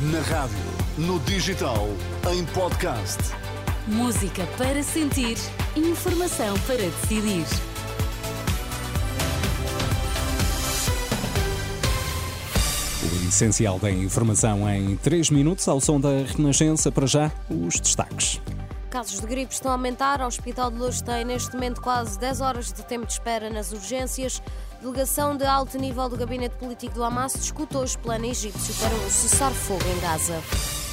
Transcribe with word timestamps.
Na 0.00 0.20
rádio, 0.20 0.56
no 0.96 1.18
digital, 1.18 1.88
em 2.32 2.44
podcast. 2.44 3.18
Música 3.88 4.46
para 4.56 4.80
sentir, 4.80 5.36
informação 5.74 6.56
para 6.60 6.76
decidir. 6.76 7.44
O 13.02 13.28
essencial 13.28 13.80
da 13.80 13.90
informação 13.90 14.70
em 14.72 14.94
3 14.98 15.30
minutos, 15.30 15.66
ao 15.66 15.80
som 15.80 15.98
da 15.98 16.10
Renascença, 16.36 16.92
para 16.92 17.08
já, 17.08 17.32
os 17.50 17.80
destaques. 17.80 18.40
Casos 18.90 19.20
de 19.20 19.26
gripe 19.26 19.52
estão 19.52 19.70
a 19.70 19.74
aumentar. 19.74 20.22
O 20.22 20.26
Hospital 20.26 20.70
de 20.70 20.78
Lourdes 20.78 21.02
tem 21.02 21.24
neste 21.24 21.52
momento 21.52 21.80
quase 21.80 22.18
10 22.18 22.40
horas 22.40 22.72
de 22.72 22.82
tempo 22.84 23.06
de 23.06 23.12
espera 23.12 23.50
nas 23.50 23.70
urgências. 23.70 24.42
Delegação 24.80 25.36
de 25.36 25.44
alto 25.44 25.78
nível 25.78 26.08
do 26.08 26.16
gabinete 26.16 26.56
político 26.56 26.94
do 26.94 27.04
Hamas 27.04 27.34
discute 27.34 27.76
hoje 27.76 27.98
plano 27.98 28.24
egípcio 28.24 28.74
para 28.76 28.94
um 28.94 29.10
cessar-fogo 29.10 29.84
em 29.84 30.00
Gaza. 30.00 30.87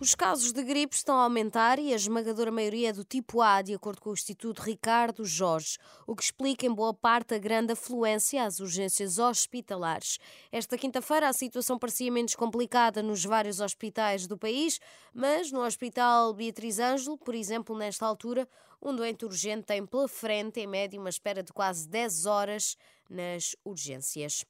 Os 0.00 0.14
casos 0.14 0.52
de 0.52 0.62
gripe 0.62 0.94
estão 0.94 1.16
a 1.16 1.24
aumentar 1.24 1.80
e 1.80 1.92
a 1.92 1.96
esmagadora 1.96 2.52
maioria 2.52 2.90
é 2.90 2.92
do 2.92 3.02
tipo 3.02 3.42
A, 3.42 3.60
de 3.60 3.74
acordo 3.74 4.00
com 4.00 4.10
o 4.10 4.12
Instituto 4.12 4.60
Ricardo 4.60 5.24
Jorge, 5.24 5.76
o 6.06 6.14
que 6.14 6.22
explica 6.22 6.64
em 6.64 6.72
boa 6.72 6.94
parte 6.94 7.34
a 7.34 7.38
grande 7.38 7.72
afluência 7.72 8.44
às 8.44 8.60
urgências 8.60 9.18
hospitalares. 9.18 10.18
Esta 10.52 10.78
quinta-feira 10.78 11.28
a 11.28 11.32
situação 11.32 11.76
parecia 11.76 12.12
menos 12.12 12.36
complicada 12.36 13.02
nos 13.02 13.24
vários 13.24 13.58
hospitais 13.58 14.28
do 14.28 14.38
país, 14.38 14.78
mas 15.12 15.50
no 15.50 15.64
Hospital 15.64 16.32
Beatriz 16.32 16.78
Ângelo, 16.78 17.18
por 17.18 17.34
exemplo, 17.34 17.76
nesta 17.76 18.06
altura, 18.06 18.48
um 18.80 18.94
doente 18.94 19.24
urgente 19.24 19.64
tem 19.64 19.84
pela 19.84 20.06
frente, 20.06 20.60
em 20.60 20.66
média, 20.68 21.00
uma 21.00 21.10
espera 21.10 21.42
de 21.42 21.52
quase 21.52 21.88
10 21.88 22.24
horas 22.24 22.76
nas 23.10 23.56
urgências. 23.64 24.44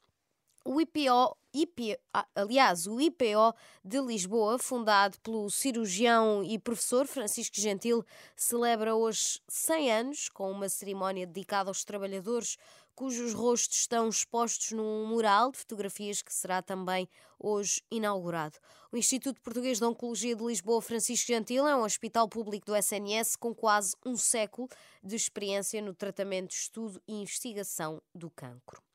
O 0.70 0.82
IPO, 0.82 1.34
IPO, 1.54 1.98
aliás, 2.34 2.86
o 2.86 3.00
IPO 3.00 3.54
de 3.82 4.02
Lisboa, 4.02 4.58
fundado 4.58 5.18
pelo 5.20 5.48
cirurgião 5.48 6.44
e 6.44 6.58
professor 6.58 7.06
Francisco 7.06 7.58
Gentil, 7.58 8.04
celebra 8.36 8.94
hoje 8.94 9.40
100 9.48 9.92
anos 9.92 10.28
com 10.28 10.50
uma 10.50 10.68
cerimónia 10.68 11.26
dedicada 11.26 11.70
aos 11.70 11.86
trabalhadores 11.86 12.58
cujos 12.94 13.32
rostos 13.32 13.78
estão 13.78 14.10
expostos 14.10 14.72
num 14.72 15.06
mural 15.06 15.52
de 15.52 15.56
fotografias 15.56 16.20
que 16.20 16.34
será 16.34 16.60
também 16.60 17.08
hoje 17.38 17.82
inaugurado. 17.90 18.58
O 18.92 18.96
Instituto 18.98 19.40
Português 19.40 19.78
de 19.78 19.86
Oncologia 19.86 20.36
de 20.36 20.44
Lisboa, 20.44 20.82
Francisco 20.82 21.28
Gentil, 21.28 21.66
é 21.66 21.74
um 21.74 21.82
hospital 21.82 22.28
público 22.28 22.66
do 22.66 22.76
SNS 22.76 23.36
com 23.36 23.54
quase 23.54 23.96
um 24.04 24.18
século 24.18 24.68
de 25.02 25.16
experiência 25.16 25.80
no 25.80 25.94
tratamento, 25.94 26.50
estudo 26.50 27.00
e 27.08 27.14
investigação 27.14 28.02
do 28.14 28.28
cancro. 28.28 28.86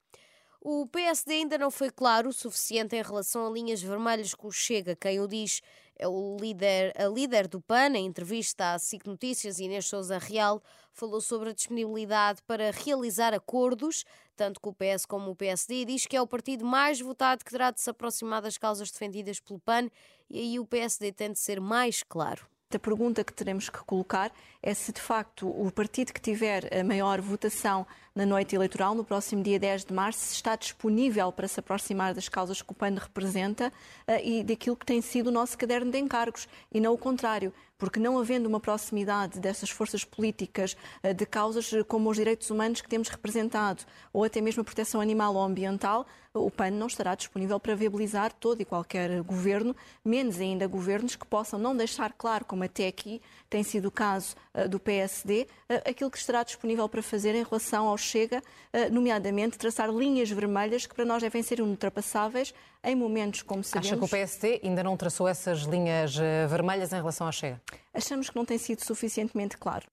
O 0.65 0.87
PSD 0.87 1.33
ainda 1.33 1.57
não 1.57 1.69
foi 1.69 1.89
claro 1.89 2.29
o 2.29 2.33
suficiente 2.33 2.95
em 2.95 3.01
relação 3.01 3.45
a 3.45 3.49
linhas 3.49 3.81
vermelhas 3.81 4.33
que 4.33 4.47
o 4.47 4.49
Chega. 4.49 4.95
Quem 4.95 5.19
o 5.19 5.27
diz 5.27 5.61
é 5.93 6.07
o 6.07 6.37
líder, 6.39 6.93
a 6.95 7.05
líder 7.09 7.49
do 7.49 7.59
PAN, 7.59 7.97
em 7.97 8.05
entrevista 8.05 8.71
à 8.71 8.79
SIC 8.79 9.05
Notícias, 9.05 9.59
Inês 9.59 9.87
Souza 9.87 10.17
Real, 10.17 10.63
falou 10.93 11.19
sobre 11.19 11.49
a 11.49 11.53
disponibilidade 11.53 12.41
para 12.43 12.71
realizar 12.71 13.33
acordos, 13.33 14.05
tanto 14.37 14.61
com 14.61 14.69
o 14.69 14.73
PS 14.73 15.05
como 15.05 15.31
o 15.31 15.35
PSD, 15.35 15.81
e 15.81 15.85
diz 15.85 16.07
que 16.07 16.15
é 16.15 16.21
o 16.21 16.27
partido 16.27 16.63
mais 16.63 17.01
votado 17.01 17.43
que 17.43 17.51
terá 17.51 17.69
de 17.69 17.81
se 17.81 17.89
aproximar 17.89 18.41
das 18.41 18.57
causas 18.57 18.89
defendidas 18.89 19.41
pelo 19.41 19.59
PAN, 19.59 19.89
e 20.29 20.39
aí 20.39 20.59
o 20.61 20.65
PSD 20.65 21.11
tem 21.11 21.33
de 21.33 21.39
ser 21.39 21.59
mais 21.59 22.03
claro. 22.03 22.52
A 22.75 22.79
pergunta 22.79 23.23
que 23.23 23.33
teremos 23.33 23.69
que 23.69 23.77
colocar 23.79 24.31
é 24.61 24.73
se 24.73 24.91
de 24.91 24.99
facto 24.99 25.47
o 25.47 25.69
partido 25.71 26.11
que 26.11 26.19
tiver 26.19 26.73
a 26.73 26.83
maior 26.83 27.21
votação 27.21 27.85
na 28.15 28.25
noite 28.25 28.55
eleitoral, 28.55 28.95
no 28.95 29.03
próximo 29.03 29.43
dia 29.43 29.59
10 29.59 29.85
de 29.85 29.93
março, 29.93 30.33
está 30.33 30.55
disponível 30.55 31.31
para 31.31 31.47
se 31.47 31.59
aproximar 31.59 32.13
das 32.13 32.29
causas 32.29 32.61
que 32.61 32.71
o 32.71 32.75
PAN 32.75 32.95
representa 32.95 33.73
uh, 34.07 34.11
e 34.23 34.43
daquilo 34.43 34.75
que 34.75 34.85
tem 34.85 35.01
sido 35.01 35.27
o 35.27 35.31
nosso 35.31 35.57
caderno 35.57 35.91
de 35.91 35.97
encargos, 35.97 36.47
e 36.71 36.79
não 36.79 36.93
o 36.93 36.97
contrário 36.97 37.51
porque 37.75 37.99
não 37.99 38.17
havendo 38.17 38.47
uma 38.47 38.61
proximidade 38.61 39.41
dessas 39.41 39.69
forças 39.69 40.05
políticas 40.05 40.77
uh, 41.03 41.13
de 41.13 41.25
causas 41.25 41.69
como 41.87 42.09
os 42.09 42.15
direitos 42.15 42.49
humanos 42.49 42.81
que 42.81 42.87
temos 42.87 43.09
representado, 43.09 43.83
ou 44.13 44.23
até 44.23 44.39
mesmo 44.39 44.61
a 44.61 44.63
proteção 44.63 45.01
animal 45.01 45.35
ou 45.35 45.43
ambiental, 45.43 46.05
o 46.35 46.49
PAN 46.49 46.71
não 46.71 46.87
estará 46.87 47.13
disponível 47.13 47.59
para 47.59 47.75
viabilizar 47.75 48.31
todo 48.31 48.61
e 48.61 48.65
qualquer 48.65 49.21
governo, 49.21 49.75
menos 50.03 50.39
ainda 50.39 50.65
governos 50.65 51.15
que 51.15 51.27
possam 51.27 51.59
não 51.59 51.75
deixar 51.75 52.13
claro, 52.13 52.45
como 52.45 52.62
até 52.63 52.87
aqui 52.87 53.21
tem 53.49 53.63
sido 53.63 53.87
o 53.87 53.91
caso 53.91 54.35
uh, 54.53 54.67
do 54.67 54.79
PSD, 54.79 55.47
uh, 55.69 55.89
aquilo 55.89 56.09
que 56.09 56.17
estará 56.17 56.43
disponível 56.43 56.87
para 56.89 57.03
fazer 57.03 57.35
em 57.35 57.43
relação 57.43 57.87
ao 57.87 57.97
Chega, 57.97 58.39
uh, 58.39 58.93
nomeadamente 58.93 59.57
traçar 59.57 59.89
linhas 59.89 60.29
vermelhas 60.29 60.85
que 60.85 60.95
para 60.95 61.05
nós 61.05 61.21
devem 61.21 61.43
ser 61.43 61.61
ultrapassáveis 61.61 62.53
em 62.83 62.95
momentos 62.95 63.41
como 63.41 63.63
sabemos... 63.63 63.87
Acha 63.87 63.97
que 63.97 64.05
o 64.05 64.09
PSD 64.09 64.61
ainda 64.63 64.83
não 64.83 64.97
traçou 64.97 65.27
essas 65.27 65.61
linhas 65.61 66.15
vermelhas 66.49 66.91
em 66.91 66.97
relação 66.97 67.27
ao 67.27 67.33
Chega? 67.33 67.61
Achamos 67.93 68.29
que 68.29 68.35
não 68.35 68.45
tem 68.45 68.57
sido 68.57 68.83
suficientemente 68.83 69.57
claro. 69.57 69.85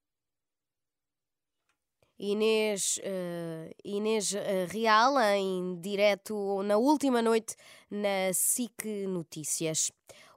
Inês, 2.19 2.99
uh, 2.99 3.73
Inês 3.83 4.33
Real, 4.69 5.19
em 5.19 5.79
direto 5.81 6.61
na 6.63 6.77
última 6.77 7.21
noite 7.21 7.55
na 7.89 8.31
SIC 8.31 9.07
Notícias. 9.07 9.91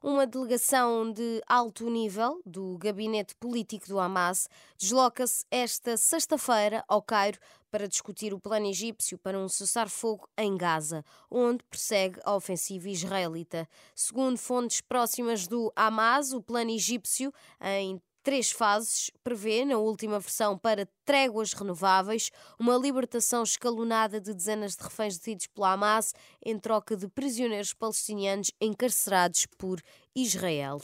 Uma 0.07 0.27
delegação 0.27 1.11
de 1.11 1.41
alto 1.47 1.89
nível 1.89 2.39
do 2.45 2.77
gabinete 2.77 3.35
político 3.37 3.89
do 3.89 3.99
Hamas 3.99 4.51
desloca-se 4.77 5.47
esta 5.51 5.97
sexta-feira 5.97 6.85
ao 6.87 7.01
Cairo 7.01 7.39
para 7.71 7.89
discutir 7.89 8.35
o 8.35 8.39
plano 8.39 8.67
egípcio 8.67 9.17
para 9.17 9.39
um 9.39 9.49
cessar-fogo 9.49 10.29
em 10.37 10.59
Gaza, 10.59 11.03
onde 11.31 11.65
persegue 11.71 12.21
a 12.23 12.37
ofensiva 12.37 12.91
israelita. 12.91 13.67
Segundo 13.95 14.37
fontes 14.37 14.83
próximas 14.83 15.47
do 15.47 15.73
Hamas, 15.75 16.35
o 16.35 16.43
plano 16.43 16.73
egípcio, 16.73 17.33
em 17.59 17.99
três 18.25 18.51
fases, 18.51 19.11
prevê, 19.23 19.65
na 19.67 19.77
última 19.77 20.19
versão, 20.19 20.59
para 20.59 20.89
tréguas 21.05 21.53
renováveis, 21.53 22.31
uma 22.59 22.77
libertação 22.77 23.43
escalonada 23.43 24.19
de 24.19 24.33
dezenas 24.33 24.75
de 24.75 24.83
reféns 24.83 25.19
detidos 25.19 25.47
pela 25.49 25.75
Hamas 25.75 26.15
em 26.45 26.59
troca 26.59 26.97
de 26.97 27.07
prisioneiros 27.07 27.75
palestinianos 27.75 28.51
encarcerados 28.61 29.47
por 29.59 29.81
Israel. 30.17 30.81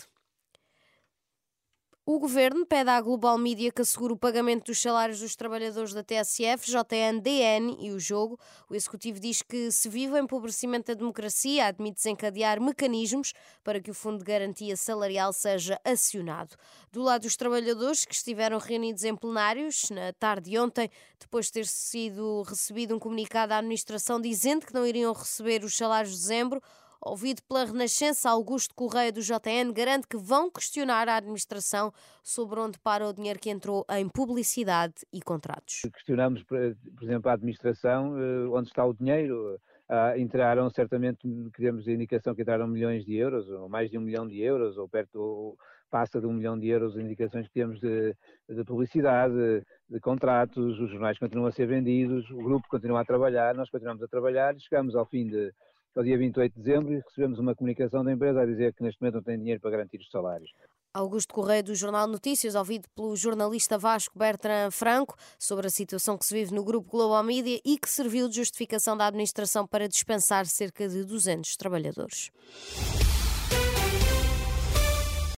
O 2.07 2.19
governo 2.19 2.65
pede 2.65 2.89
à 2.89 2.99
Global 3.01 3.37
Media 3.37 3.71
que 3.71 3.83
assegure 3.83 4.15
o 4.15 4.17
pagamento 4.17 4.67
dos 4.67 4.81
salários 4.81 5.21
dos 5.21 5.37
trabalhadores 5.37 5.93
da 5.93 6.03
TSF, 6.03 6.67
JN, 6.67 7.21
DN 7.21 7.77
e 7.79 7.93
o 7.93 8.01
jogo. 8.01 8.39
O 8.71 8.75
executivo 8.75 9.21
diz 9.21 9.43
que, 9.43 9.71
se 9.71 9.87
vive 9.89 10.15
o 10.15 10.17
empobrecimento 10.17 10.87
da 10.87 10.99
democracia, 10.99 11.67
admite 11.67 11.97
desencadear 11.97 12.61
mecanismos 12.61 13.35
para 13.63 13.81
que 13.81 13.91
o 13.91 13.95
Fundo 13.95 14.19
de 14.19 14.25
Garantia 14.25 14.77
Salarial 14.79 15.33
seja 15.33 15.79
acionado. 15.85 16.57
Do 16.91 17.03
lado 17.03 17.23
dos 17.23 17.37
trabalhadores 17.37 18.07
que 18.07 18.15
estiveram 18.15 18.59
reunidos 18.59 19.05
em 19.05 19.15
plenários 19.15 19.91
na 19.91 20.13
tarde 20.15 20.51
de 20.51 20.59
ontem, 20.59 20.91
depois 21.21 21.47
de 21.47 21.53
ter 21.53 21.67
sido 21.67 22.43
recebido 22.43 22.97
um 22.97 22.99
comunicado 22.99 23.53
à 23.53 23.59
administração 23.59 24.19
dizendo 24.19 24.67
que 24.67 24.75
não 24.75 24.87
iriam 24.87 25.13
receber 25.13 25.63
os 25.65 25.77
salários 25.77 26.15
de 26.15 26.21
dezembro, 26.21 26.63
ouvido 27.03 27.43
pela 27.49 27.65
Renascença, 27.65 28.31
Augusto 28.31 28.75
Correia 28.75 29.13
do 29.13 29.21
JN 29.21 29.73
garante 29.75 30.07
que 30.07 30.17
vão 30.17 30.51
questionar 30.51 31.09
a 31.09 31.17
administração 31.17 31.93
sobre 32.23 32.61
onde 32.61 32.79
para 32.79 33.07
o 33.07 33.13
dinheiro 33.13 33.39
que 33.39 33.51
entrou 33.51 33.85
em 33.91 34.09
publicidade 34.09 34.95
e 35.13 35.21
contratos. 35.21 35.83
Questionamos, 35.93 36.43
por 36.43 36.59
exemplo, 37.03 37.31
a 37.31 37.35
administração, 37.35 38.19
eh, 38.19 38.49
onde 38.49 38.69
está 38.69 38.85
o 38.85 38.93
dinheiro. 38.93 39.59
Uh, 39.91 40.17
entraram 40.21 40.71
certamente, 40.71 41.19
queremos 41.53 41.89
a 41.89 41.91
indicação 41.91 42.33
que 42.33 42.43
entraram 42.43 42.69
milhões 42.69 43.05
de 43.05 43.17
euros, 43.17 43.49
ou 43.49 43.69
mais 43.69 43.91
de 43.91 43.99
um 43.99 44.01
milhão 44.01 44.25
de 44.25 44.41
euros, 44.41 44.79
ou 44.79 44.89
perto, 44.89 45.21
ou 45.21 45.59
passa 45.91 46.21
de 46.21 46.27
um 46.27 46.33
milhão 46.33 46.57
de 46.57 46.69
euros 46.69 46.97
indicações 46.97 47.49
que 47.49 47.55
temos 47.55 47.81
de, 47.81 48.15
de 48.49 48.65
publicidade, 48.65 49.35
de, 49.35 49.67
de 49.91 50.01
contratos, 50.01 50.79
os 50.79 50.91
jornais 50.91 51.19
continuam 51.19 51.49
a 51.49 51.53
ser 51.53 51.67
vendidos, 51.67 52.31
o 52.31 52.37
grupo 52.37 52.69
continua 52.69 53.01
a 53.01 53.05
trabalhar, 53.05 53.55
nós 53.57 53.69
continuamos 53.69 54.03
a 54.03 54.07
trabalhar 54.07 54.55
chegamos 54.61 54.95
ao 54.95 55.05
fim 55.05 55.27
de, 55.27 55.53
ao 55.97 56.05
dia 56.05 56.17
28 56.17 56.55
de 56.55 56.63
dezembro 56.63 56.93
e 56.93 57.01
recebemos 57.01 57.39
uma 57.39 57.55
comunicação 57.55 58.05
da 58.05 58.13
empresa 58.13 58.41
a 58.43 58.47
dizer 58.47 58.75
que 58.75 58.83
neste 58.83 59.01
momento 59.01 59.17
não 59.17 59.23
tem 59.23 59.39
dinheiro 59.39 59.61
para 59.61 59.71
garantir 59.71 59.99
os 59.99 60.11
salários. 60.11 60.51
Augusto 60.93 61.33
Correia, 61.33 61.63
do 61.63 61.75
Jornal 61.75 62.09
Notícias, 62.09 62.57
ouvido 62.57 62.89
pelo 62.97 63.15
jornalista 63.15 63.79
Vasco 63.79 64.19
Bertrand 64.19 64.73
Franco 64.73 65.17
sobre 65.39 65.69
a 65.69 65.71
situação 65.71 66.19
que 66.19 66.27
se 66.27 66.35
vive 66.35 66.53
no 66.53 66.65
Grupo 66.65 66.91
Global 66.91 67.23
Media 67.23 67.61
e 67.65 67.79
que 67.79 67.89
serviu 67.89 68.29
de 68.29 68.37
justificação 68.37 68.97
da 68.97 69.07
administração 69.07 69.67
para 69.67 69.89
dispensar 69.89 70.47
cerca 70.47 70.89
de 70.89 71.05
200 71.05 71.57
trabalhadores. 71.57 72.31